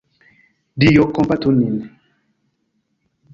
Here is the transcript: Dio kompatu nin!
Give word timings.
Dio 0.83 1.03
kompatu 1.17 1.51
nin! 1.59 1.75